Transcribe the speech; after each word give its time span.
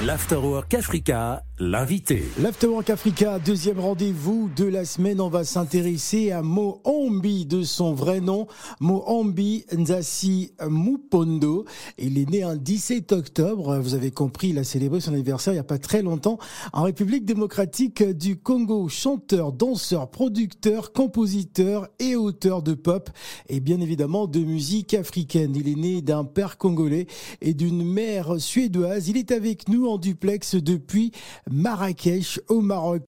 L'Afterwork 0.00 0.74
Africa, 0.74 1.42
l'invité. 1.60 2.22
L'Afterwork 2.40 2.88
Africa, 2.88 3.38
deuxième 3.38 3.80
rendez-vous 3.80 4.48
de 4.56 4.64
la 4.64 4.84
semaine. 4.84 5.20
On 5.20 5.28
va 5.28 5.42
s'intéresser 5.42 6.30
à 6.30 6.42
Mohambi 6.42 7.46
de 7.46 7.62
son 7.62 7.94
vrai 7.94 8.20
nom, 8.20 8.46
Mohambi 8.80 9.64
Nzasi 9.76 10.52
Mupondo. 10.68 11.64
Il 11.98 12.18
est 12.18 12.30
né 12.30 12.42
un 12.44 12.56
17 12.56 13.10
octobre. 13.12 13.78
Vous 13.78 13.94
avez 13.94 14.12
compris, 14.12 14.50
il 14.50 14.58
a 14.58 14.64
célébré 14.64 15.00
son 15.00 15.14
anniversaire 15.14 15.52
il 15.52 15.56
n'y 15.56 15.60
a 15.60 15.64
pas 15.64 15.78
très 15.78 16.02
longtemps 16.02 16.38
en 16.72 16.82
République 16.82 17.24
démocratique 17.24 18.02
du 18.02 18.36
Congo. 18.36 18.88
Chanteur, 18.88 19.52
danseur, 19.52 20.10
producteur, 20.10 20.92
compositeur 20.92 21.88
et 21.98 22.14
auteur 22.14 22.62
de 22.62 22.74
pop 22.74 23.10
et 23.48 23.58
bien 23.58 23.80
évidemment 23.80 24.26
de 24.26 24.40
musique 24.40 24.94
africaine. 24.94 25.56
Il 25.56 25.68
est 25.68 25.76
né 25.76 26.02
d'un 26.02 26.24
père 26.24 26.56
congolais 26.56 27.06
et 27.40 27.54
d'une 27.54 27.84
mère 27.84 28.40
suédoise. 28.40 29.08
Il 29.08 29.16
est 29.16 29.32
avec 29.32 29.68
nous 29.68 29.86
en 29.88 29.98
duplex 29.98 30.54
depuis 30.54 31.12
Marrakech 31.50 32.40
au 32.48 32.60
Maroc. 32.60 33.02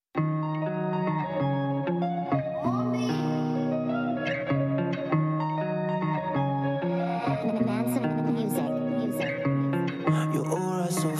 Your 10.32 10.46
aura 10.48 10.90
so 10.90 11.10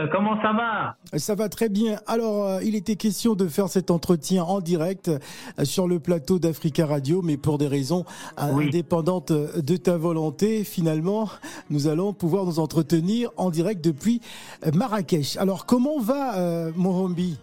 Phil, 0.00 0.08
comment 0.12 0.40
ça 0.42 0.52
va? 0.52 0.96
Ça 1.18 1.34
va 1.34 1.48
très 1.48 1.68
bien. 1.68 1.98
Alors, 2.06 2.46
euh, 2.46 2.60
il 2.62 2.74
était 2.74 2.96
question 2.96 3.34
de 3.34 3.46
faire 3.48 3.68
cet 3.68 3.90
entretien 3.90 4.44
en 4.44 4.60
direct 4.60 5.08
euh, 5.08 5.64
sur 5.64 5.88
le 5.88 5.98
plateau 5.98 6.38
d'Africa 6.38 6.86
Radio, 6.86 7.22
mais 7.22 7.36
pour 7.36 7.58
des 7.58 7.66
raisons 7.68 8.04
euh, 8.40 8.46
Oui. 8.52 8.66
indépendantes 8.66 9.32
de 9.32 9.76
ta 9.76 9.96
volonté, 9.96 10.64
finalement, 10.64 11.28
nous 11.70 11.86
allons 11.88 12.12
pouvoir 12.12 12.44
nous 12.44 12.58
entretenir 12.60 13.30
en 13.36 13.50
direct 13.50 13.84
depuis 13.84 14.20
euh, 14.66 14.70
Marrakech. 14.74 15.36
Alors, 15.36 15.66
comment 15.66 15.98
va 15.98 16.38
euh, 16.38 16.72
Mohambi 16.76 17.38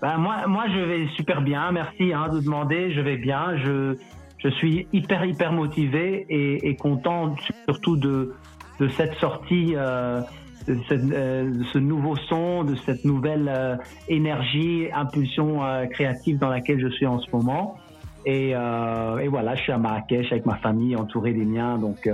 ben, 0.00 0.18
moi, 0.18 0.48
moi 0.48 0.64
je 0.68 0.80
vais 0.80 1.06
super 1.14 1.42
bien, 1.42 1.70
merci 1.70 2.12
hein, 2.12 2.28
de 2.28 2.40
demander, 2.40 2.92
je 2.92 3.00
vais 3.00 3.16
bien, 3.16 3.56
je, 3.58 3.94
je 4.38 4.48
suis 4.48 4.88
hyper 4.92 5.24
hyper 5.24 5.52
motivé 5.52 6.26
et, 6.28 6.68
et 6.68 6.74
content 6.74 7.36
surtout 7.68 7.96
de, 7.96 8.34
de 8.80 8.88
cette 8.88 9.14
sortie, 9.20 9.74
euh, 9.76 10.20
de, 10.66 10.78
cette, 10.88 11.02
euh, 11.12 11.50
de 11.50 11.64
ce 11.64 11.78
nouveau 11.78 12.16
son, 12.16 12.64
de 12.64 12.74
cette 12.76 13.04
nouvelle 13.04 13.48
euh, 13.48 13.76
énergie, 14.08 14.88
impulsion 14.92 15.64
euh, 15.64 15.86
créative 15.86 16.38
dans 16.38 16.48
laquelle 16.48 16.80
je 16.80 16.88
suis 16.88 17.06
en 17.06 17.18
ce 17.18 17.30
moment. 17.32 17.76
Et, 18.24 18.52
euh, 18.54 19.18
et 19.18 19.28
voilà, 19.28 19.54
je 19.56 19.62
suis 19.62 19.72
à 19.72 19.78
Marrakech 19.78 20.30
avec 20.30 20.46
ma 20.46 20.56
famille, 20.56 20.94
entouré 20.96 21.32
des 21.32 21.44
miens, 21.44 21.78
donc 21.78 22.08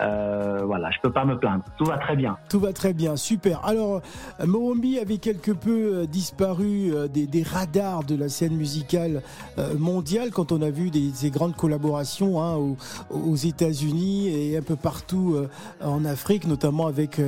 euh, 0.00 0.62
voilà, 0.64 0.90
je 0.90 0.98
peux 1.02 1.12
pas 1.12 1.24
me 1.24 1.38
plaindre, 1.38 1.64
tout 1.78 1.84
va 1.84 1.98
très 1.98 2.16
bien. 2.16 2.36
Tout 2.48 2.60
va 2.60 2.72
très 2.72 2.92
bien, 2.92 3.16
super. 3.16 3.64
Alors, 3.64 4.02
euh, 4.40 4.46
Mohambi 4.46 4.98
avait 4.98 5.18
quelque 5.18 5.52
peu 5.52 5.70
euh, 5.94 6.06
disparu 6.06 6.92
des, 7.12 7.42
radars 7.42 8.04
de 8.04 8.16
la 8.16 8.28
scène 8.28 8.56
musicale 8.56 9.22
mondiale 9.78 10.30
quand 10.30 10.52
on 10.52 10.62
a 10.62 10.70
vu 10.70 10.90
des, 10.90 11.30
grandes 11.30 11.54
collaborations 11.54 12.42
hein, 12.42 12.56
aux, 13.10 13.36
États-Unis 13.36 14.28
et 14.28 14.56
un 14.56 14.62
peu 14.62 14.76
partout 14.76 15.36
en 15.82 16.04
Afrique, 16.04 16.46
notamment 16.46 16.86
avec 16.86 17.20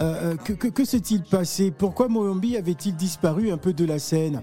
euh, 0.00 0.36
que 0.36 0.84
s'est-il 0.84 1.22
passé? 1.22 1.70
Pourquoi 1.70 2.08
Mohambi 2.08 2.56
avait-il 2.56 2.94
disparu 2.94 3.50
un 3.50 3.58
peu 3.58 3.72
de 3.72 3.84
la 3.84 3.98
scène? 3.98 4.42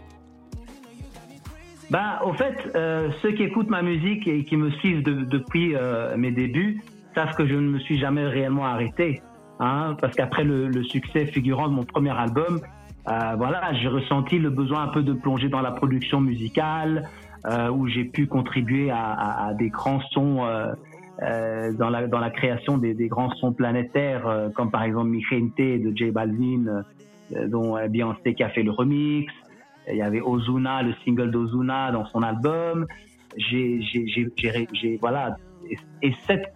Ben, 1.95 2.19
au 2.25 2.33
fait, 2.33 2.57
euh, 2.75 3.09
ceux 3.21 3.31
qui 3.31 3.43
écoutent 3.43 3.69
ma 3.69 3.81
musique 3.81 4.27
et 4.27 4.43
qui 4.43 4.57
me 4.57 4.69
suivent 4.71 5.01
de- 5.01 5.23
depuis 5.23 5.77
euh, 5.77 6.17
mes 6.17 6.31
débuts 6.31 6.81
savent 7.15 7.33
que 7.35 7.47
je 7.47 7.55
ne 7.55 7.69
me 7.69 7.79
suis 7.79 7.97
jamais 7.97 8.25
réellement 8.25 8.65
arrêté. 8.65 9.21
Hein, 9.61 9.95
parce 10.01 10.13
qu'après 10.13 10.43
le, 10.43 10.67
le 10.67 10.83
succès 10.83 11.25
figurant 11.27 11.69
de 11.69 11.73
mon 11.73 11.85
premier 11.85 12.09
album, 12.11 12.59
euh, 13.07 13.11
voilà, 13.37 13.71
j'ai 13.75 13.87
ressenti 13.87 14.39
le 14.39 14.49
besoin 14.49 14.83
un 14.83 14.87
peu 14.89 15.03
de 15.03 15.13
plonger 15.13 15.47
dans 15.47 15.61
la 15.61 15.71
production 15.71 16.19
musicale, 16.19 17.07
euh, 17.45 17.69
où 17.69 17.87
j'ai 17.87 18.03
pu 18.03 18.27
contribuer 18.27 18.89
à, 18.91 18.97
à- 19.13 19.47
à 19.47 19.53
des 19.53 19.69
grands 19.69 20.01
sons 20.11 20.43
euh, 20.43 20.73
euh, 21.23 21.71
dans, 21.79 21.89
la, 21.89 22.07
dans 22.07 22.19
la 22.19 22.29
création 22.29 22.77
des, 22.77 22.93
des 22.93 23.07
grands 23.07 23.33
sons 23.35 23.53
planétaires, 23.53 24.49
comme 24.53 24.69
par 24.69 24.83
exemple 24.83 25.07
Mi 25.11 25.21
Gente 25.21 25.55
de 25.85 25.95
J 25.95 26.11
Balvin, 26.11 26.83
dont 27.47 27.77
Beyoncé 27.87 28.33
qui 28.33 28.43
a 28.43 28.49
fait 28.49 28.63
le 28.63 28.71
remix. 28.71 29.31
Il 29.91 29.97
y 29.97 30.01
avait 30.01 30.21
Ozuna, 30.21 30.81
le 30.83 30.93
single 31.03 31.31
d'Ozuna 31.31 31.91
dans 31.91 32.05
son 32.07 32.21
album. 32.23 32.87
J'ai, 33.37 33.81
j'ai, 33.81 34.97
voilà. 34.99 35.35
Et, 35.69 35.77
et 36.07 36.13
cette, 36.25 36.53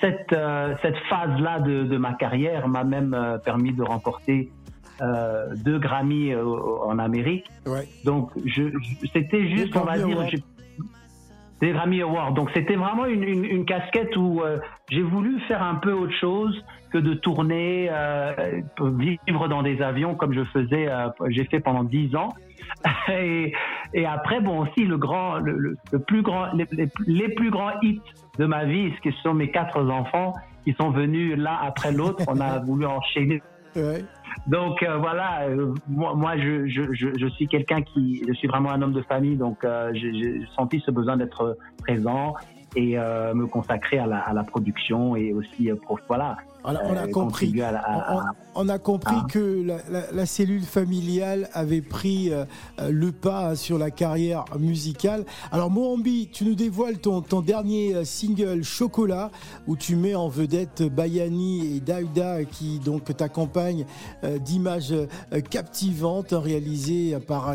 cette, 0.00 0.32
euh, 0.32 0.74
cette 0.82 0.96
phase-là 1.08 1.60
de, 1.60 1.84
de 1.84 1.96
ma 1.96 2.12
carrière 2.14 2.68
m'a 2.68 2.84
même 2.84 3.14
euh, 3.14 3.38
permis 3.38 3.72
de 3.72 3.82
remporter 3.82 4.50
euh, 5.00 5.54
deux 5.64 5.78
Grammy 5.78 6.34
en 6.34 6.98
Amérique. 6.98 7.46
Ouais. 7.66 7.88
Donc, 8.04 8.30
je, 8.44 8.64
je- 8.70 9.08
c'était 9.12 9.48
juste, 9.48 9.76
on 9.76 9.80
va 9.84 9.96
dire, 9.98 10.16
Awards. 10.18 10.30
Des 11.62 11.70
Grammy 11.70 12.02
Awards. 12.02 12.32
Donc, 12.32 12.50
c'était 12.54 12.74
vraiment 12.74 13.06
une, 13.06 13.22
une, 13.22 13.64
casquette 13.64 14.16
où 14.16 14.42
euh, 14.42 14.58
j'ai 14.90 15.00
voulu 15.00 15.38
faire 15.42 15.62
un 15.62 15.76
peu 15.76 15.92
autre 15.92 16.14
chose 16.20 16.62
que 16.90 16.98
de 16.98 17.14
tourner, 17.14 17.88
euh, 17.90 18.60
vivre 18.98 19.48
dans 19.48 19.62
des 19.62 19.80
avions 19.80 20.16
comme 20.16 20.34
je 20.34 20.42
faisais, 20.46 20.90
euh, 20.90 21.08
j'ai 21.28 21.44
fait 21.44 21.60
pendant 21.60 21.84
dix 21.84 22.14
ans. 22.16 22.34
et, 23.08 23.54
après, 24.04 24.40
bon, 24.40 24.62
aussi 24.62 24.84
le 24.84 24.98
grand, 24.98 25.36
le, 25.38 25.76
plus 26.04 26.22
grand, 26.22 26.52
les, 26.52 26.66
les- 26.72 26.88
les 27.06 27.28
plus 27.28 27.50
grands 27.50 27.80
hits 27.80 28.00
de 28.38 28.44
ma 28.44 28.64
vie, 28.64 28.92
ce 29.04 29.10
sont 29.22 29.34
mes 29.34 29.52
quatre 29.52 29.88
enfants 29.88 30.34
qui 30.64 30.74
sont 30.74 30.90
venus 30.90 31.36
l'un 31.38 31.58
après 31.62 31.92
l'autre. 31.92 32.24
On 32.26 32.40
a 32.40 32.58
voulu 32.58 32.86
enchaîner 32.86 33.40
Donc 34.46 34.82
euh, 34.82 34.96
voilà, 34.98 35.44
euh, 35.48 35.74
moi, 35.88 36.36
je, 36.36 36.66
je, 36.66 36.82
je, 36.92 37.26
suis 37.28 37.46
quelqu'un 37.46 37.82
qui, 37.82 38.24
je 38.26 38.32
suis 38.32 38.48
vraiment 38.48 38.70
un 38.70 38.82
homme 38.82 38.92
de 38.92 39.02
famille, 39.02 39.36
donc 39.36 39.64
euh, 39.64 39.90
j'ai 39.94 40.40
senti 40.56 40.82
ce 40.84 40.90
besoin 40.90 41.16
d'être 41.16 41.56
présent 41.78 42.34
et 42.74 42.96
me 42.96 43.46
consacrer 43.46 43.98
à 43.98 44.06
la, 44.06 44.20
à 44.20 44.32
la 44.32 44.44
production 44.44 45.14
et 45.14 45.32
aussi 45.34 45.70
pour 45.86 46.00
voilà. 46.08 46.38
On 46.64 46.68
a, 46.76 46.84
on 46.84 46.96
a 46.96 47.06
compris. 47.08 47.52
la- 47.72 47.80
à- 47.80 48.32
On- 48.54 48.68
a 48.68 48.78
compris 48.78 49.16
que 49.30 49.62
la, 49.64 49.78
la- 49.90 50.12
la 50.12 50.26
cellule 50.26 50.62
familiale 50.62 51.48
avait 51.54 51.80
pris 51.80 52.30
euh, 52.32 52.44
euh, 52.80 52.90
le 52.90 53.10
pas 53.10 53.48
hein, 53.50 53.54
sur 53.56 53.78
la 53.78 53.90
carrière 53.90 54.44
musicale. 54.58 55.24
Alors 55.50 55.70
Mohambi, 55.70 56.28
tu 56.32 56.44
nous 56.44 56.54
dévoiles 56.54 56.98
ton, 56.98 57.22
ton 57.22 57.40
dernier 57.40 57.94
euh, 57.94 58.04
single 58.04 58.62
Chocolat 58.62 59.30
où 59.66 59.76
tu 59.76 59.96
mets 59.96 60.14
en 60.14 60.28
vedette 60.28 60.82
Bayani 60.82 61.76
et 61.76 61.80
Daouda 61.80 62.44
qui 62.44 62.78
donc 62.78 63.16
t'accompagnent 63.16 63.86
euh, 64.22 64.38
d'images 64.38 64.92
euh, 64.92 65.40
captivantes 65.50 66.32
réalisées 66.32 67.16
par 67.26 67.48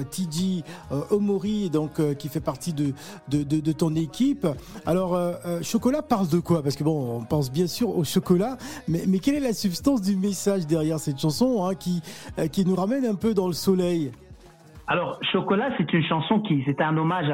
euh, 0.92 1.02
Omori 1.12 1.70
donc 1.70 2.02
qui 2.18 2.28
fait 2.28 2.40
partie 2.42 2.74
de, 2.74 2.94
de, 3.30 3.44
de- 3.44 3.60
de 3.60 3.72
ton 3.72 3.96
équipe. 3.96 4.48
Alors 4.86 5.18
Chocolat 5.62 6.02
parle 6.02 6.28
de 6.28 6.40
quoi? 6.40 6.64
Parce 6.64 6.76
que 6.76 6.84
bon, 6.84 7.18
on 7.20 7.24
pense 7.24 7.52
bien 7.52 7.68
sûr 7.68 7.96
au 7.96 8.04
chocolat, 8.04 8.58
mais, 8.88 8.97
mais 9.08 9.20
quelle 9.20 9.36
est 9.36 9.40
la 9.40 9.54
substance 9.54 10.02
du 10.02 10.16
message 10.16 10.66
derrière 10.68 11.00
cette 11.00 11.20
chanson 11.20 11.66
hein, 11.66 11.76
qui, 11.76 12.02
euh, 12.40 12.48
qui 12.48 12.66
nous 12.66 12.76
ramène 12.76 13.06
un 13.06 13.16
peu 13.16 13.34
dans 13.34 13.48
le 13.48 13.54
soleil? 13.54 14.12
Alors, 14.88 15.20
Chocolat, 15.34 15.70
c'est 15.78 15.92
une 15.92 16.04
chanson 16.04 16.40
qui, 16.40 16.64
c'est 16.66 16.80
un 16.82 16.96
hommage 16.96 17.28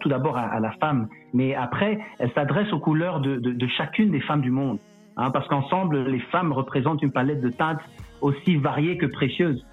tout 0.00 0.08
d'abord 0.08 0.36
à, 0.36 0.58
la 0.58 0.72
femme, 0.72 1.06
mais 1.32 1.54
après, 1.54 1.98
elle 2.18 2.32
s'adresse 2.32 2.72
aux 2.72 2.80
couleurs 2.80 3.20
de, 3.20 3.66
chacune 3.76 4.10
des 4.10 4.20
femmes 4.20 4.40
du 4.40 4.50
monde, 4.50 4.78
hein, 5.16 5.30
parce 5.30 5.46
qu'ensemble, 5.46 6.08
les 6.08 6.18
femmes 6.32 6.52
représentent 6.52 7.00
une 7.02 7.12
palette 7.12 7.40
de 7.40 7.50
teintes 7.50 7.78
aussi 8.20 8.56
variée 8.56 8.98
que 8.98 9.06
précieuse, 9.06 9.64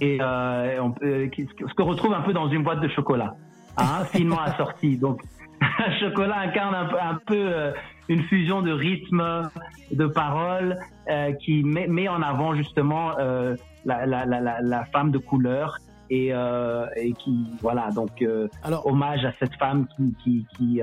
et 0.00 0.16
euh, 0.20 0.80
peut- 0.98 1.28
ce 1.36 1.74
que 1.74 1.82
retrouve 1.82 2.14
un 2.14 2.22
peu 2.22 2.32
dans 2.32 2.48
une 2.48 2.62
boîte 2.62 2.80
de 2.80 2.88
chocolat, 2.88 3.34
hein, 3.76 4.04
finement 4.10 4.40
assortie. 4.40 4.96
Donc, 4.96 5.20
Chocolat 6.00 6.38
incarne 6.38 6.74
un, 6.74 7.14
peu 7.26 7.34
euh, 7.36 7.72
une 8.08 8.22
fusion 8.24 8.62
de 8.62 8.72
rythme, 8.72 9.50
de 9.90 10.06
paroles, 10.06 10.78
euh, 11.08 11.32
qui 11.32 11.62
met, 11.64 12.08
en 12.08 12.22
avant 12.22 12.54
justement 12.54 13.12
la, 13.84 14.84
femme 14.92 15.10
de 15.10 15.18
couleur 15.18 15.78
et, 16.10 16.32
qui 17.18 17.46
voilà 17.60 17.90
donc 17.90 18.24
hommage 18.84 19.24
à 19.24 19.32
cette 19.32 19.54
femme 19.56 19.86
qui, 20.22 20.46
qui, 20.56 20.80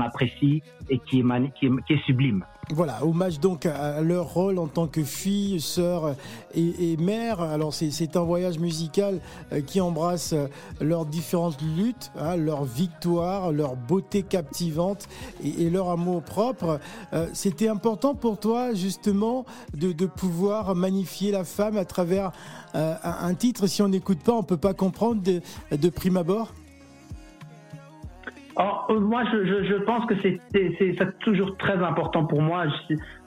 apprécie 0.00 0.62
et 0.90 0.98
qui 0.98 1.20
est, 1.20 2.06
sublime. 2.06 2.44
Voilà, 2.70 3.04
hommage 3.04 3.40
donc 3.40 3.66
à 3.66 4.00
leur 4.00 4.32
rôle 4.32 4.58
en 4.58 4.66
tant 4.66 4.86
que 4.86 5.02
fille, 5.02 5.60
sœur 5.60 6.14
et, 6.54 6.96
mère. 6.96 7.40
Alors 7.40 7.74
c'est 7.74 8.16
un 8.16 8.22
voyage 8.22 8.58
musical 8.58 9.20
euh, 9.52 9.60
qui 9.60 9.80
embrasse 9.80 10.32
euh, 10.32 10.46
leurs 10.80 11.04
différentes 11.04 11.60
luttes, 11.76 12.12
hein, 12.16 12.36
leurs 12.36 12.64
victoires, 12.64 13.52
leur 13.52 13.76
beauté 13.76 14.22
captivante 14.22 15.08
et, 15.44 15.68
leur 15.70 15.90
amour 15.90 16.22
propre. 16.22 16.80
Euh, 17.12 17.26
c'était 17.32 17.68
important 17.68 18.14
pour 18.14 18.38
toi 18.38 18.74
justement 18.74 19.44
de, 19.74 19.92
pouvoir 20.06 20.74
magnifier 20.74 21.30
la 21.32 21.44
femme 21.44 21.76
à 21.76 21.84
travers 21.84 22.32
un, 22.74 23.34
titre. 23.34 23.66
Si 23.66 23.82
on 23.82 23.88
n'écoute 23.88 24.18
pas, 24.20 24.32
on 24.32 24.42
peut 24.42 24.56
pas 24.56 24.74
comprendre 24.74 25.22
de 25.22 25.88
prime 25.88 26.16
abord. 26.16 26.52
Euh, 28.58 29.00
moi, 29.00 29.24
je, 29.32 29.44
je, 29.44 29.64
je, 29.64 29.74
pense 29.74 30.04
que 30.06 30.14
c'est 30.22 31.18
toujours 31.20 31.56
très 31.56 31.76
important 31.82 32.24
pour 32.24 32.42
moi. 32.42 32.64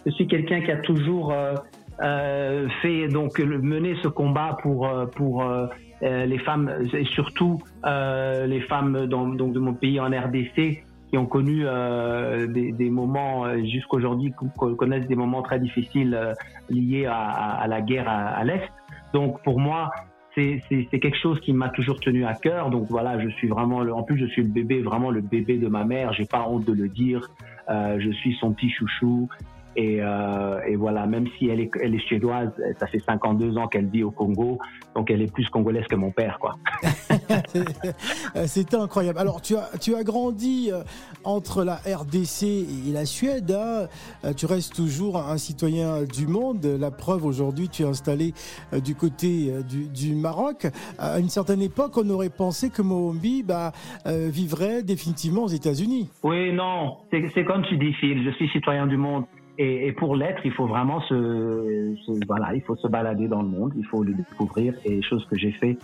Je 0.06 0.12
suis, 0.12 0.28
quelqu'un 0.28 0.62
qui 0.62 0.72
a 0.72 0.78
toujours 0.78 1.32
euh, 1.32 1.56
euh, 2.02 2.68
fait 2.82 3.08
donc 3.08 3.40
mener 3.40 3.96
ce 4.04 4.08
combat 4.08 4.58
pour 4.62 4.88
euh, 4.88 5.06
pour 5.06 5.44
euh, 5.44 5.68
les 6.02 6.38
femmes 6.40 6.70
et 6.94 7.06
surtout 7.06 7.60
les 7.86 8.62
femmes 8.62 9.08
dans, 9.08 9.28
donc 9.28 9.54
de 9.54 9.60
mon 9.60 9.74
pays 9.74 10.00
en 10.00 10.08
RDC 10.08 10.84
qui 11.10 11.18
ont 11.18 11.26
connu 11.26 11.66
des, 12.50 12.72
des, 12.72 12.90
moments 12.90 13.46
jusqu'aujourd'hui 13.64 14.34
connaissent 14.78 15.08
des 15.08 15.16
moments 15.16 15.42
très 15.42 15.60
difficiles 15.60 16.34
liés 16.70 17.06
à, 17.06 17.18
à, 17.18 17.68
la 17.68 17.82
guerre 17.82 18.10
à, 18.10 18.28
à 18.28 18.44
l'est. 18.44 18.70
Donc 19.14 19.42
pour 19.44 19.60
moi, 19.60 19.92
c'est 20.36 21.00
quelque 21.00 21.18
chose 21.18 21.40
qui 21.40 21.54
m'a 21.54 21.70
toujours 21.70 22.00
tenu 22.00 22.26
à 22.26 22.34
cœur. 22.34 22.70
Donc 22.70 22.88
voilà, 22.90 23.20
je 23.20 23.30
suis 23.30 23.48
vraiment, 23.48 23.78
en 23.80 24.04
plus 24.04 24.18
je 24.18 24.26
suis 24.26 24.44
le 24.44 24.50
bébé, 24.50 24.82
vraiment 24.82 25.10
le 25.10 25.22
bébé 25.22 25.58
de 25.58 25.68
ma 25.68 25.86
mère. 25.86 26.14
J'ai 26.14 26.26
pas 26.26 26.48
honte 26.48 26.66
de 26.66 26.74
le 26.74 26.90
dire. 26.90 27.30
Euh, 27.70 27.98
je 28.00 28.12
suis 28.12 28.36
son 28.36 28.54
petit 28.54 28.70
chouchou. 28.70 29.30
Et, 29.76 29.98
euh, 30.02 30.62
et, 30.68 30.76
voilà, 30.76 31.06
même 31.06 31.28
si 31.38 31.48
elle 31.50 31.60
est, 31.60 31.72
elle 31.82 31.96
est 31.96 32.06
suédoise, 32.08 32.50
ça 32.80 32.88
fait 32.88 33.00
52 33.00 33.58
ans 33.58 33.68
qu'elle 33.68 33.88
vit 33.88 34.04
au 34.04 34.12
Congo, 34.12 34.60
donc 34.96 35.12
elle 35.12 35.22
est 35.22 35.32
plus 35.32 35.50
congolaise 35.50 35.86
que 35.88 35.96
mon 35.96 36.12
père, 36.12 36.40
quoi. 36.40 36.56
C'était 38.46 38.78
incroyable. 38.78 39.20
Alors, 39.20 39.42
tu 39.42 39.56
as, 39.56 39.70
tu 39.80 39.96
as 39.96 40.04
grandi 40.04 40.70
euh, 40.72 40.84
entre 41.24 41.64
la 41.64 41.76
RDC 41.76 42.44
et 42.44 42.92
la 42.94 43.06
Suède. 43.06 43.52
Hein. 43.52 43.88
Euh, 44.24 44.34
tu 44.34 44.46
restes 44.46 44.76
toujours 44.76 45.18
un 45.18 45.38
citoyen 45.38 46.04
du 46.04 46.28
monde. 46.28 46.66
La 46.66 46.92
preuve, 46.92 47.26
aujourd'hui, 47.26 47.70
tu 47.70 47.84
es 47.84 47.86
installé 47.86 48.34
euh, 48.74 48.80
du 48.80 48.96
côté 48.96 49.52
du, 49.68 49.88
du, 49.88 50.16
Maroc. 50.16 50.68
À 50.98 51.20
une 51.20 51.30
certaine 51.30 51.62
époque, 51.62 51.98
on 51.98 52.10
aurait 52.10 52.30
pensé 52.30 52.70
que 52.70 52.82
Mohombi 52.82 53.44
bah, 53.44 53.72
vivrait 54.06 54.84
définitivement 54.84 55.44
aux 55.44 55.50
États-Unis. 55.50 56.10
Oui, 56.24 56.54
non, 56.54 56.98
c'est 57.12 57.44
comme 57.44 57.64
tu 57.64 57.78
dis, 57.78 57.94
Phil, 57.94 58.24
je 58.24 58.32
suis 58.32 58.48
citoyen 58.50 58.88
du 58.88 58.98
monde. 58.98 59.26
Et, 59.58 59.88
et, 59.88 59.92
pour 59.94 60.16
l'être, 60.16 60.46
il 60.46 60.52
faut 60.52 60.68
vraiment 60.68 61.00
se, 61.02 61.96
se, 62.06 62.26
voilà, 62.28 62.54
il 62.54 62.62
faut 62.62 62.76
se 62.76 62.88
balader 62.88 63.28
dans 63.28 63.42
le 63.42 63.48
monde, 63.48 63.74
il 63.78 63.86
faut 63.86 64.04
le 64.04 64.14
découvrir. 64.14 64.74
Et 64.84 65.02
chose 65.02 65.26
que 65.30 65.38
j'ai 65.38 65.52
fait 65.54 65.78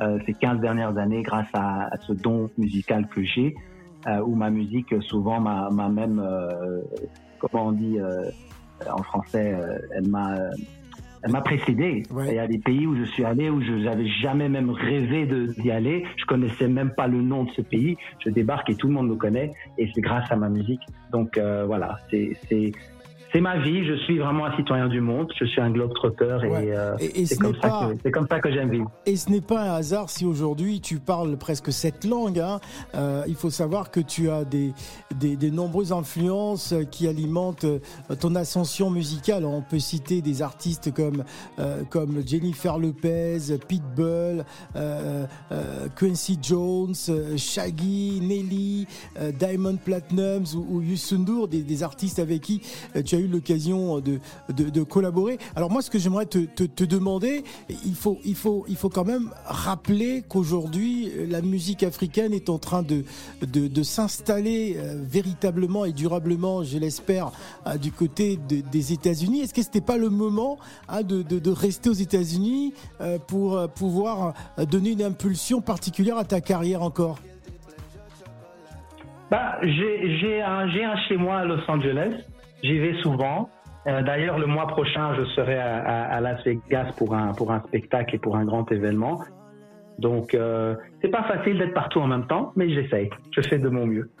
euh, 0.00 0.18
ces 0.26 0.32
15 0.32 0.60
dernières 0.60 0.96
années 0.96 1.22
grâce 1.22 1.48
à, 1.52 1.88
à 1.92 1.96
ce 1.98 2.12
don 2.12 2.50
musical 2.56 3.06
que 3.08 3.22
j'ai, 3.22 3.54
euh, 4.06 4.20
où 4.20 4.34
ma 4.34 4.50
musique 4.50 4.94
souvent 5.02 5.40
m'a 5.40 5.88
même, 5.88 6.22
euh, 6.24 6.80
comment 7.38 7.66
on 7.66 7.72
dit 7.72 7.98
euh, 7.98 8.30
en 8.90 9.02
français, 9.02 9.54
euh, 9.54 9.78
elle 9.94 10.08
m'a 10.08 10.36
elle 11.22 11.32
m'a 11.32 11.40
précédé. 11.40 12.04
Il 12.28 12.34
y 12.34 12.38
a 12.38 12.46
des 12.46 12.58
pays 12.58 12.86
où 12.86 12.96
je 12.96 13.04
suis 13.04 13.24
allé 13.24 13.50
où 13.50 13.60
je 13.60 13.72
n'avais 13.72 14.06
jamais 14.06 14.48
même 14.48 14.70
rêvé 14.70 15.26
d'y 15.26 15.70
aller. 15.70 16.04
Je 16.16 16.24
connaissais 16.26 16.68
même 16.68 16.92
pas 16.92 17.06
le 17.06 17.22
nom 17.22 17.44
de 17.44 17.50
ce 17.50 17.62
pays. 17.62 17.96
Je 18.24 18.30
débarque 18.30 18.70
et 18.70 18.76
tout 18.76 18.86
le 18.86 18.94
monde 18.94 19.08
me 19.08 19.16
connaît 19.16 19.50
et 19.78 19.90
c'est 19.94 20.00
grâce 20.00 20.30
à 20.30 20.36
ma 20.36 20.48
musique. 20.48 20.80
Donc 21.10 21.36
euh, 21.36 21.64
voilà, 21.66 21.98
c'est 22.10 22.36
c'est 23.32 23.40
ma 23.40 23.58
vie. 23.58 23.84
Je 23.84 23.94
suis 24.04 24.18
vraiment 24.18 24.46
un 24.46 24.56
citoyen 24.56 24.88
du 24.88 25.00
monde. 25.00 25.30
Je 25.38 25.44
suis 25.44 25.60
un 25.60 25.70
globe-trotteur 25.70 26.44
et, 26.44 26.74
euh, 26.74 26.96
c'est 26.98 27.38
comme, 27.38 27.54
comme, 28.12 28.26
ça 28.28 28.40
que 28.40 28.50
j'aime 28.50 28.70
vivre. 28.70 28.90
Et 29.06 29.16
ce 29.16 29.30
n'est 29.30 29.40
pas 29.40 29.60
un 29.60 29.74
hasard 29.74 30.08
si 30.08 30.24
aujourd'hui 30.24 30.80
tu 30.80 30.98
parles 30.98 31.36
presque 31.36 31.72
cette 31.72 32.04
langue. 32.04 32.38
Hein. 32.38 32.60
Euh, 32.94 33.24
il 33.26 33.34
faut 33.34 33.50
savoir 33.50 33.90
que 33.90 34.00
tu 34.00 34.30
as 34.30 34.44
des, 34.44 34.72
des, 35.14 35.36
des, 35.36 35.50
nombreuses 35.50 35.92
influences 35.92 36.74
qui 36.90 37.06
alimentent 37.06 37.64
euh, 37.64 37.80
ton 38.18 38.34
ascension 38.34 38.90
musicale. 38.90 39.44
On 39.44 39.62
peut 39.62 39.78
citer 39.78 40.22
des 40.22 40.40
artistes 40.40 40.92
comme, 40.94 41.24
euh, 41.58 41.82
comme 41.90 42.26
Jennifer 42.26 42.78
Lopez, 42.78 43.38
Pitbull, 43.66 44.44
Quincy 45.96 46.38
Jones, 46.40 46.94
Shaggy, 47.36 48.20
Nelly, 48.22 48.86
Diamond 49.38 49.76
Platinums 49.76 50.54
ou, 50.54 50.76
ou 50.76 50.82
Yusundur, 50.82 51.48
des, 51.48 51.62
des 51.62 51.82
artistes 51.82 52.18
avec 52.18 52.40
qui 52.42 52.62
tu 53.04 53.16
as 53.16 53.17
eu 53.18 53.28
l'occasion 53.28 54.00
de, 54.00 54.20
de, 54.48 54.82
collaborer. 54.82 55.38
Alors 55.56 55.70
moi, 55.70 55.82
ce 55.82 55.90
que 55.90 55.98
j'aimerais 55.98 56.26
te, 56.26 56.38
te, 56.46 56.84
demander, 56.84 57.44
il 57.68 57.94
faut, 57.94 58.18
il, 58.24 58.34
faut, 58.34 58.64
il 58.68 58.76
faut 58.76 58.88
quand 58.88 59.04
même 59.04 59.30
rappeler 59.44 60.22
qu'aujourd'hui, 60.28 61.10
la 61.28 61.42
musique 61.42 61.82
africaine 61.82 62.32
est 62.32 62.48
en 62.48 62.58
train 62.58 62.82
de, 62.82 63.04
de, 63.42 63.82
s'installer 63.82 64.76
euh, 64.76 64.94
véritablement 64.98 65.84
et 65.84 65.92
durablement, 65.92 66.62
je 66.62 66.78
l'espère, 66.78 67.30
euh, 67.66 67.76
du 67.76 67.92
côté 67.92 68.36
des 68.36 68.92
États-Unis. 68.92 69.40
Est-ce 69.40 69.54
que 69.54 69.62
ce 69.62 69.68
n'était 69.68 69.80
pas 69.80 69.96
le 69.96 70.10
moment 70.10 70.58
hein, 70.88 71.02
de, 71.02 71.22
de, 71.22 71.50
rester 71.50 71.90
aux 71.90 71.94
États-Unis 71.94 72.74
euh, 73.00 73.18
pour 73.18 73.68
pouvoir 73.70 74.34
donner 74.70 74.92
une 74.92 75.02
impulsion 75.02 75.60
particulière 75.60 76.16
à 76.16 76.24
ta 76.24 76.40
carrière 76.40 76.82
encore? 76.82 77.18
Bah, 79.30 79.58
j'ai 79.62 80.42
un, 80.42 80.68
un 80.68 80.96
chez 81.08 81.16
moi 81.16 81.38
à 81.38 81.44
Los 81.44 81.60
Angeles. 81.68 82.12
J'y 82.62 82.78
vais 82.78 82.94
souvent. 83.02 83.50
Euh, 83.86 84.02
D'ailleurs, 84.02 84.38
le 84.38 84.46
mois 84.46 84.66
prochain, 84.66 85.14
je 85.14 85.24
serai 85.36 85.58
à, 85.58 85.78
à, 85.78 86.16
à, 86.16 86.20
Las 86.20 86.42
Vegas 86.44 86.92
pour 86.96 87.14
un, 87.14 87.32
pour 87.32 87.52
un 87.52 87.60
spectacle 87.60 88.16
et 88.16 88.18
pour 88.18 88.36
un 88.36 88.44
grand 88.44 88.70
événement. 88.70 89.20
Donc, 89.98 90.34
euh, 90.34 90.76
c'est 91.02 91.08
pas 91.08 91.24
facile 91.24 91.58
d'être 91.58 91.74
partout 91.74 91.98
en 91.98 92.06
même 92.06 92.26
temps, 92.28 92.52
mais 92.54 92.72
j'essaye. 92.72 93.10
Je 93.32 93.40
fais 93.42 93.58
de 93.58 93.68
mon 93.68 93.86
mieux. 93.86 94.10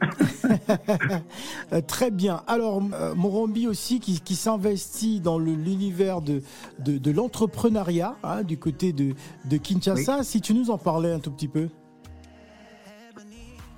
Euh, 1.72 1.82
très 1.86 2.10
bien. 2.10 2.40
Alors, 2.46 2.80
euh, 2.94 3.14
Morambi 3.14 3.66
aussi, 3.66 4.00
qui, 4.00 4.20
qui 4.22 4.34
s'investit 4.34 5.20
dans 5.20 5.38
l'univers 5.38 6.22
de, 6.22 6.40
de, 6.78 6.96
de 6.96 7.10
l'entrepreneuriat 7.10 8.14
hein, 8.22 8.42
du 8.42 8.58
côté 8.58 8.94
de, 8.94 9.12
de 9.50 9.56
Kinshasa. 9.58 10.22
Si 10.22 10.40
tu 10.40 10.54
nous 10.54 10.70
en 10.70 10.78
parlais 10.78 11.12
un 11.12 11.18
tout 11.18 11.30
petit 11.30 11.48
peu. 11.48 11.68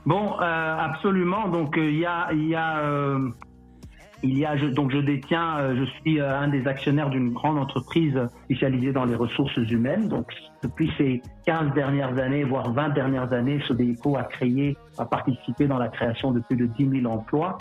Bon, 0.06 0.40
euh, 0.40 0.76
absolument. 0.78 1.48
Donc, 1.48 1.74
il 1.76 1.98
y 1.98 2.06
a, 2.06 2.32
y 2.32 2.54
a 2.54 3.18
il 4.22 4.38
y 4.38 4.44
a 4.44 4.56
donc 4.56 4.90
je 4.92 4.98
détiens, 4.98 5.58
euh, 5.58 5.76
je 5.76 5.84
suis 6.00 6.20
euh, 6.20 6.38
un 6.38 6.48
des 6.48 6.66
actionnaires 6.66 7.10
d'une 7.10 7.32
grande 7.32 7.58
entreprise 7.58 8.18
spécialisée 8.44 8.92
dans 8.92 9.04
les 9.04 9.14
ressources 9.14 9.56
humaines. 9.56 10.08
Donc 10.08 10.26
depuis 10.62 10.90
ces 10.98 11.22
15 11.46 11.72
dernières 11.74 12.18
années, 12.18 12.44
voire 12.44 12.72
20 12.72 12.90
dernières 12.90 13.32
années, 13.32 13.60
Sodeco 13.66 14.16
a 14.16 14.24
créé, 14.24 14.76
a 14.98 15.06
participé 15.06 15.66
dans 15.66 15.78
la 15.78 15.88
création 15.88 16.32
de 16.32 16.40
plus 16.40 16.56
de 16.56 16.66
10 16.66 17.00
000 17.02 17.12
emplois 17.12 17.58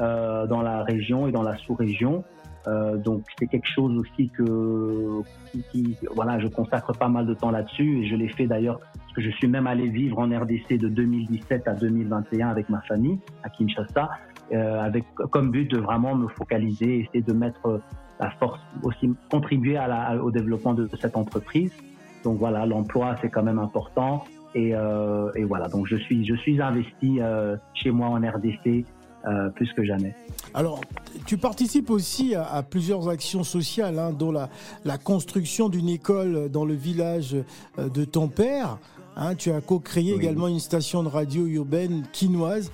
euh, 0.00 0.46
dans 0.46 0.62
la 0.62 0.82
région 0.84 1.26
et 1.26 1.32
dans 1.32 1.42
la 1.42 1.56
sous-région. 1.58 2.24
Euh, 2.68 2.96
donc 2.96 3.24
c'est 3.38 3.46
quelque 3.46 3.68
chose 3.68 3.96
aussi 3.98 4.30
que 4.30 5.22
qui, 5.70 5.96
voilà, 6.14 6.38
je 6.38 6.46
consacre 6.46 6.92
pas 6.96 7.08
mal 7.08 7.26
de 7.26 7.34
temps 7.34 7.50
là-dessus 7.50 8.02
et 8.02 8.06
je 8.06 8.14
l'ai 8.14 8.28
fait 8.28 8.46
d'ailleurs 8.46 8.78
parce 8.94 9.12
que 9.14 9.20
je 9.20 9.30
suis 9.30 9.48
même 9.48 9.66
allé 9.66 9.88
vivre 9.88 10.18
en 10.18 10.26
RDC 10.26 10.78
de 10.78 10.88
2017 10.88 11.66
à 11.66 11.74
2021 11.74 12.48
avec 12.48 12.68
ma 12.68 12.80
famille 12.82 13.18
à 13.42 13.48
Kinshasa 13.48 14.08
avec 14.50 15.04
comme 15.30 15.50
but 15.50 15.70
de 15.70 15.78
vraiment 15.78 16.14
me 16.14 16.28
focaliser, 16.28 17.00
essayer 17.00 17.22
de 17.22 17.32
mettre 17.32 17.80
la 18.20 18.30
force, 18.32 18.60
aussi 18.82 19.10
contribuer 19.30 19.76
à 19.76 19.88
la, 19.88 20.22
au 20.22 20.30
développement 20.30 20.74
de, 20.74 20.88
cette 21.00 21.16
entreprise. 21.16 21.72
Donc 22.24 22.38
voilà, 22.38 22.66
l'emploi 22.66 23.16
c'est 23.20 23.30
quand 23.30 23.42
même 23.42 23.58
important. 23.58 24.24
Et, 24.54 24.74
euh, 24.74 25.32
et, 25.34 25.44
voilà, 25.44 25.68
donc 25.68 25.86
je 25.86 25.96
suis 25.96 26.26
je 26.26 26.34
suis 26.34 26.60
investi 26.60 27.20
euh, 27.20 27.56
chez 27.72 27.90
moi 27.90 28.08
en 28.08 28.20
RDC 28.20 28.84
euh, 29.24 29.48
plus 29.50 29.72
que 29.72 29.84
jamais. 29.84 30.14
Alors, 30.52 30.80
tu 31.26 31.38
participes 31.38 31.90
aussi 31.90 32.34
à, 32.34 32.44
à 32.44 32.62
plusieurs 32.62 33.08
actions 33.08 33.44
sociales, 33.44 33.98
hein, 33.98 34.12
dont 34.12 34.32
la, 34.32 34.50
la 34.84 34.98
construction 34.98 35.68
d'une 35.68 35.88
école 35.88 36.50
dans 36.50 36.64
le 36.64 36.74
village 36.74 37.36
euh, 37.78 37.88
de 37.88 38.04
ton 38.04 38.28
père. 38.28 38.78
Hein, 39.16 39.34
tu 39.34 39.52
as 39.52 39.60
co-créé 39.60 40.14
également 40.14 40.48
une 40.48 40.58
station 40.58 41.02
de 41.02 41.08
radio 41.08 41.46
urbaine 41.46 42.02
quinoise. 42.12 42.72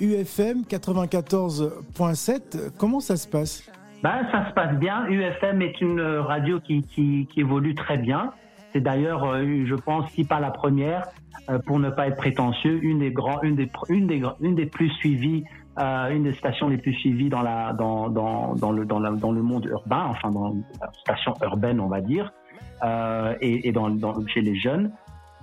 UFM 0.00 0.62
94.7. 0.62 2.70
Comment 2.78 3.00
ça 3.00 3.16
se 3.16 3.28
passe? 3.28 3.70
Ben, 4.02 4.26
Ça 4.30 4.48
se 4.48 4.54
passe 4.54 4.76
bien. 4.76 5.06
UFM 5.08 5.60
est 5.62 5.80
une 5.80 6.00
radio 6.00 6.60
qui, 6.60 6.82
qui, 6.82 7.28
évolue 7.36 7.74
très 7.74 7.98
bien. 7.98 8.32
C'est 8.72 8.80
d'ailleurs, 8.80 9.36
je 9.36 9.74
pense, 9.74 10.10
si 10.12 10.24
pas 10.24 10.40
la 10.40 10.50
première, 10.50 11.08
pour 11.66 11.78
ne 11.78 11.90
pas 11.90 12.08
être 12.08 12.16
prétentieux, 12.16 12.82
une 12.82 12.98
des 12.98 13.10
grands, 13.10 13.40
une 13.42 13.56
des, 13.56 13.70
une 13.88 14.06
des, 14.06 14.22
une 14.40 14.54
des 14.54 14.66
plus 14.66 14.90
suivies 14.90 15.44
euh, 15.78 16.08
une 16.08 16.22
des 16.22 16.32
stations 16.32 16.68
les 16.68 16.78
plus 16.78 16.94
suivies 16.94 17.28
dans 17.28 17.42
la 17.42 17.74
dans 17.74 18.08
dans 18.08 18.54
dans 18.54 18.72
le 18.72 18.86
dans, 18.86 18.98
le 18.98 19.42
monde 19.42 19.66
urbain, 19.66 20.06
enfin 20.08 20.30
dans 20.30 20.54
la 20.80 20.90
station 21.00 21.34
urbaine 21.42 21.80
on 21.80 21.88
va 21.88 22.00
dire, 22.00 22.32
euh, 22.82 23.34
et, 23.42 23.72
dans, 23.72 23.90
chez 24.26 24.40
les 24.40 24.56
jeunes. 24.56 24.90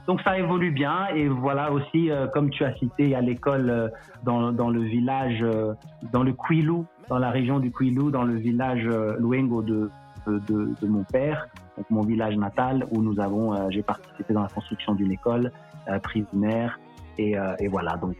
Donc 0.07 0.21
ça 0.21 0.37
évolue 0.37 0.71
bien 0.71 1.07
et 1.15 1.27
voilà 1.27 1.71
aussi 1.71 2.11
euh, 2.11 2.27
comme 2.27 2.49
tu 2.49 2.65
as 2.65 2.75
cité 2.75 3.15
à 3.15 3.21
l'école 3.21 3.69
euh, 3.69 3.87
dans, 4.23 4.51
dans 4.51 4.69
le 4.69 4.81
village 4.81 5.39
euh, 5.41 5.73
dans 6.11 6.23
le 6.23 6.33
Kwilu, 6.33 6.83
dans 7.09 7.19
la 7.19 7.31
région 7.31 7.59
du 7.59 7.71
Kwilu, 7.71 8.11
dans 8.11 8.23
le 8.23 8.35
village 8.35 8.83
Luengo 9.19 9.61
de, 9.61 9.89
de, 10.27 10.39
de 10.81 10.87
mon 10.87 11.03
père, 11.03 11.47
donc 11.77 11.89
mon 11.89 12.01
village 12.01 12.35
natal 12.35 12.85
où 12.91 13.01
nous 13.01 13.19
avons 13.19 13.69
j'ai 13.69 13.81
participé 13.81 14.33
dans 14.33 14.43
la 14.43 14.49
construction 14.49 14.93
d'une 14.93 15.11
école 15.11 15.51
primaire 16.01 16.79
et, 17.17 17.35
et 17.59 17.67
voilà 17.67 17.97
donc 17.97 18.17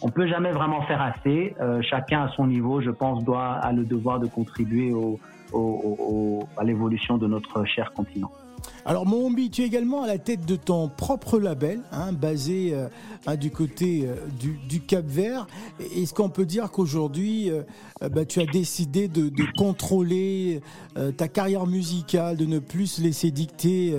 on 0.00 0.08
peut 0.08 0.26
jamais 0.26 0.50
vraiment 0.50 0.82
faire 0.82 1.02
assez. 1.02 1.54
Euh, 1.60 1.82
chacun 1.82 2.22
à 2.24 2.28
son 2.28 2.46
niveau, 2.46 2.80
je 2.80 2.90
pense, 2.90 3.22
doit 3.24 3.54
a 3.54 3.72
le 3.72 3.84
devoir 3.84 4.18
de 4.18 4.26
contribuer 4.26 4.92
au, 4.92 5.18
à 6.56 6.64
l'évolution 6.64 7.18
de 7.18 7.26
notre 7.26 7.64
cher 7.64 7.92
continent. 7.92 8.30
Alors 8.84 9.06
Mohombi, 9.06 9.50
tu 9.50 9.62
es 9.62 9.66
également 9.66 10.02
à 10.02 10.06
la 10.06 10.18
tête 10.18 10.46
de 10.46 10.56
ton 10.56 10.88
propre 10.88 11.38
label, 11.38 11.80
hein, 11.92 12.12
basé 12.12 12.72
euh, 12.72 12.86
hein, 13.26 13.36
du 13.36 13.50
côté 13.50 14.04
euh, 14.04 14.14
du, 14.68 14.80
Cap 14.80 15.04
Vert. 15.04 15.46
Est-ce 15.80 16.14
qu'on 16.14 16.28
peut 16.28 16.44
dire 16.44 16.70
qu'aujourd'hui, 16.70 17.50
bah, 18.00 18.24
tu 18.24 18.40
as 18.40 18.46
décidé 18.46 19.08
de, 19.08 19.28
de 19.28 19.44
contrôler 19.56 20.60
ta 21.16 21.28
carrière 21.28 21.66
musicale, 21.66 22.36
de 22.36 22.46
ne 22.46 22.58
plus 22.58 22.86
se 22.86 23.02
laisser 23.02 23.30
dicter 23.30 23.94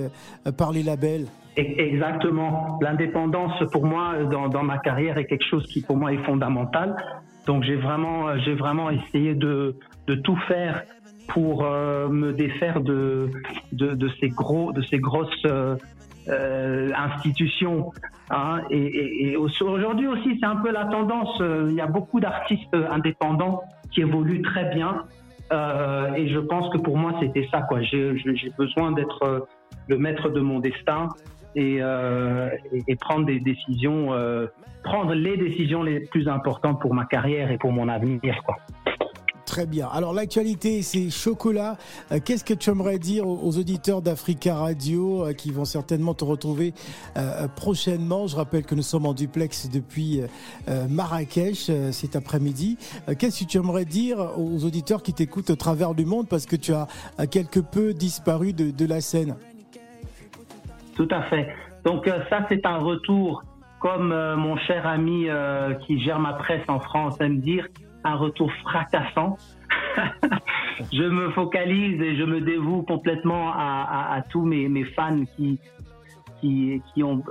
par 0.56 0.72
les 0.72 0.82
labels? 0.82 1.26
Exactement. 1.56 2.78
L'indépendance, 2.82 3.52
pour 3.72 3.86
moi, 3.86 4.24
dans, 4.30 4.48
dans, 4.48 4.62
ma 4.62 4.78
carrière, 4.78 5.18
est 5.18 5.26
quelque 5.26 5.46
chose 5.48 5.66
qui, 5.66 5.80
pour 5.80 5.96
moi, 5.96 6.12
est 6.12 6.24
fondamental. 6.24 6.96
Donc, 7.46 7.62
j'ai 7.64 7.76
vraiment, 7.76 8.36
j'ai 8.38 8.54
vraiment 8.54 8.90
essayé 8.90 9.34
de, 9.34 9.76
de 10.06 10.14
tout 10.16 10.36
faire 10.48 10.82
pour 11.28 11.64
euh, 11.64 12.08
me 12.08 12.32
défaire 12.32 12.80
de, 12.80 13.30
de, 13.72 14.08
ces 14.20 14.28
gros, 14.28 14.72
de 14.72 14.82
ces 14.82 14.98
grosses 14.98 15.28
euh, 15.46 15.76
euh 16.28 16.90
institutions. 16.96 17.92
Hein. 18.30 18.62
Et, 18.70 19.36
aujourd'hui 19.36 20.06
aussi, 20.06 20.38
c'est 20.40 20.46
un 20.46 20.56
peu 20.56 20.70
la 20.70 20.86
tendance. 20.86 21.40
Il 21.40 21.74
y 21.74 21.80
a 21.80 21.86
beaucoup 21.86 22.20
d'artistes 22.20 22.74
indépendants 22.90 23.62
qui 23.90 24.00
évoluent 24.00 24.42
très 24.42 24.74
bien. 24.74 25.04
Et 26.16 26.28
je 26.28 26.38
pense 26.38 26.72
que 26.72 26.78
pour 26.78 26.96
moi, 26.96 27.12
c'était 27.20 27.46
ça. 27.50 27.62
Quoi. 27.62 27.82
J'ai, 27.82 28.14
besoin 28.56 28.92
d'être 28.92 29.46
le 29.88 29.98
maître 29.98 30.30
de 30.30 30.40
mon 30.40 30.58
destin 30.58 31.08
et, 31.54 31.80
prendre 33.00 33.26
des 33.26 33.40
décisions, 33.40 34.08
prendre 34.82 35.14
les 35.14 35.36
décisions 35.36 35.82
les 35.82 36.00
plus 36.00 36.26
importantes 36.28 36.80
pour 36.80 36.94
ma 36.94 37.04
carrière 37.04 37.50
et 37.50 37.58
pour 37.58 37.72
mon 37.72 37.88
avenir. 37.88 38.42
Quoi. 38.44 38.56
Très 39.54 39.66
bien. 39.66 39.86
Alors 39.92 40.12
l'actualité, 40.12 40.82
c'est 40.82 41.10
chocolat. 41.10 41.76
Euh, 42.10 42.18
qu'est-ce 42.18 42.42
que 42.42 42.54
tu 42.54 42.70
aimerais 42.70 42.98
dire 42.98 43.24
aux 43.28 43.56
auditeurs 43.56 44.02
d'Africa 44.02 44.56
Radio 44.56 45.26
qui 45.38 45.52
vont 45.52 45.64
certainement 45.64 46.12
te 46.12 46.24
retrouver 46.24 46.74
prochainement? 47.54 48.26
Je 48.26 48.34
rappelle 48.34 48.64
que 48.64 48.74
nous 48.74 48.82
sommes 48.82 49.06
en 49.06 49.14
duplex 49.14 49.70
depuis 49.70 50.22
Marrakech 50.88 51.70
cet 51.92 52.16
après-midi. 52.16 52.78
Qu'est-ce 53.16 53.44
que 53.44 53.48
tu 53.48 53.58
aimerais 53.58 53.84
dire 53.84 54.18
aux 54.36 54.64
auditeurs 54.64 55.04
qui 55.04 55.12
t'écoutent 55.12 55.50
au 55.50 55.56
travers 55.56 55.94
du 55.94 56.04
monde 56.04 56.26
parce 56.28 56.46
que 56.46 56.56
tu 56.56 56.72
as 56.72 56.88
quelque 57.28 57.60
peu 57.60 57.94
disparu 57.94 58.52
de, 58.54 58.86
la 58.86 59.00
scène? 59.00 59.36
Tout 60.96 61.08
à 61.12 61.22
fait. 61.22 61.54
Donc 61.84 62.08
euh, 62.08 62.18
ça, 62.28 62.44
c'est 62.48 62.64
un 62.66 62.78
retour, 62.78 63.44
comme 63.78 64.10
euh, 64.12 64.36
mon 64.36 64.56
cher 64.56 64.86
ami 64.86 65.28
euh, 65.28 65.74
qui 65.74 66.00
gère 66.00 66.18
ma 66.18 66.32
presse 66.32 66.64
en 66.68 66.80
France 66.80 67.20
aime 67.20 67.40
dire, 67.40 67.66
un 68.04 68.16
retour 68.16 68.52
fracassant. 68.62 69.36
je 70.92 71.02
me 71.02 71.30
focalise 71.30 72.00
et 72.00 72.16
je 72.16 72.24
me 72.24 72.40
dévoue 72.40 72.82
complètement 72.82 73.52
à, 73.54 74.22
tous 74.30 74.44
mes, 74.44 74.84
fans 74.96 75.24
qui, 75.36 75.58
qui, 76.40 77.02
ont, 77.02 77.22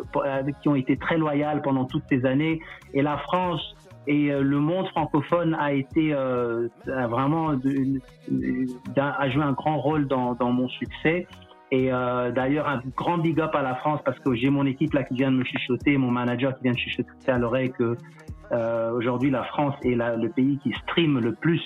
qui 0.62 0.70
ont 0.70 0.76
été 0.76 0.98
très 0.98 1.18
loyaux 1.18 1.62
pendant 1.64 1.86
toutes 1.86 2.04
ces 2.10 2.26
années. 2.26 2.60
Et 2.94 3.02
la 3.02 3.18
France 3.18 3.76
et 4.08 4.30
le 4.32 4.60
monde 4.60 4.88
francophone 4.90 5.56
a 5.58 5.72
été 5.72 6.14
euh, 6.14 6.68
vraiment 6.86 7.52
a 8.98 9.30
joué 9.30 9.44
un 9.44 9.54
grand 9.54 9.78
rôle 9.78 10.08
dans 10.08 10.52
mon 10.52 10.68
succès. 10.68 11.28
Et 11.74 11.92
euh, 11.92 12.32
d'ailleurs, 12.32 12.68
un 12.68 12.84
grand 12.96 13.18
big 13.18 13.40
up 13.42 13.56
à 13.56 13.64
la 13.64 13.74
France 13.74 14.00
parce 14.06 14.20
que 14.20 14.36
j'ai 14.36 14.52
mon 14.52 14.64
équipe 14.68 14.94
là 14.94 15.02
qui 15.02 15.16
vient 15.16 15.32
de 15.32 15.38
me 15.38 15.44
chuchoter, 15.44 15.98
mon 15.98 16.12
manager 16.12 16.56
qui 16.56 16.66
vient 16.66 16.72
de 16.72 16.78
chuchoter 16.78 17.32
à 17.32 17.40
l'oreille 17.40 17.72
que 17.72 17.98
euh, 18.52 18.92
aujourd'hui 18.92 19.32
la 19.32 19.44
France 19.46 19.74
est 19.82 19.96
le 19.96 20.30
pays 20.30 20.60
qui 20.62 20.72
stream 20.84 21.18
le 21.18 21.34
plus 21.34 21.64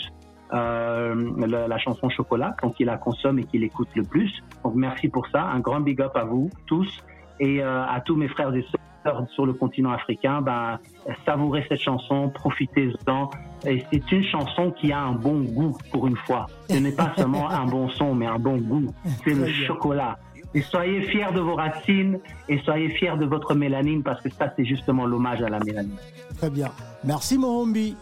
euh, 0.53 1.29
la, 1.45 1.77
chanson 1.77 2.07
Chocolat, 2.07 2.55
donc 2.63 2.79
il 2.79 2.85
la 2.85 2.95
consomme 2.95 3.39
et 3.39 3.43
qu'il 3.43 3.65
écoute 3.65 3.89
le 3.95 4.03
plus. 4.03 4.31
Donc 4.63 4.75
merci 4.75 5.09
pour 5.09 5.27
ça, 5.27 5.43
un 5.43 5.59
grand 5.59 5.81
big 5.81 5.99
up 5.99 6.15
à 6.15 6.23
vous 6.23 6.49
tous 6.67 7.03
et 7.39 7.61
euh, 7.61 7.83
à 7.83 8.01
tous 8.01 8.15
mes 8.15 8.27
frères 8.27 8.53
et 8.53 8.65
sœurs 9.05 9.25
sur 9.33 9.45
le 9.45 9.53
continent 9.53 9.91
africain, 9.91 10.41
ben, 10.41 10.79
savourez 11.25 11.65
cette 11.69 11.79
chanson, 11.79 12.29
profitez-en. 12.29 13.29
Et 13.65 13.83
c'est 13.91 14.11
une 14.11 14.23
chanson 14.23 14.71
qui 14.71 14.91
a 14.91 14.99
un 14.99 15.13
bon 15.13 15.41
goût 15.41 15.77
pour 15.91 16.07
une 16.07 16.17
fois. 16.17 16.47
Ce 16.69 16.75
n'est 16.75 16.91
pas 16.91 17.13
seulement 17.17 17.49
un 17.49 17.65
bon 17.65 17.89
son, 17.89 18.13
mais 18.13 18.27
un 18.27 18.39
bon 18.39 18.57
goût. 18.57 18.93
C'est 19.23 19.33
le 19.33 19.47
chocolat. 19.47 20.17
Et 20.53 20.61
soyez 20.61 21.01
fiers 21.03 21.31
de 21.33 21.39
vos 21.39 21.55
racines 21.55 22.19
et 22.47 22.57
soyez 22.59 22.89
fiers 22.89 23.17
de 23.17 23.25
votre 23.25 23.53
mélanine 23.53 24.01
parce 24.01 24.21
que 24.21 24.29
ça, 24.29 24.51
c'est 24.55 24.65
justement 24.65 25.05
l'hommage 25.05 25.41
à 25.41 25.49
la 25.49 25.59
mélanine. 25.59 25.97
Très 26.37 26.49
bien. 26.49 26.69
Merci, 27.03 27.37
Mohombi. 27.37 27.95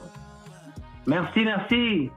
Merci, 1.08 1.44
merci. 1.44 2.12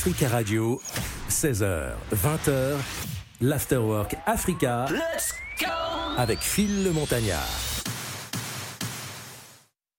Africa 0.00 0.28
Radio, 0.30 0.80
16h, 1.28 1.90
20h, 2.14 2.78
l'Afterwork 3.42 4.16
Africa. 4.24 4.86
Avec 6.16 6.38
Phil 6.40 6.84
le 6.84 6.92
Montagnard. 6.92 7.69